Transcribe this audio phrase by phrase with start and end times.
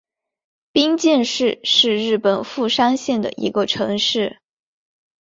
[0.71, 4.39] 冰见市是日本富山县的一个城市。